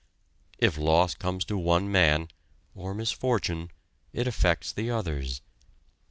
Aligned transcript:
If 0.57 0.79
loss 0.79 1.13
comes 1.13 1.45
to 1.45 1.59
one 1.59 1.91
man, 1.91 2.29
or 2.73 2.95
misfortune, 2.95 3.69
it 4.13 4.25
affects 4.25 4.71
the 4.73 4.89
others. 4.89 5.43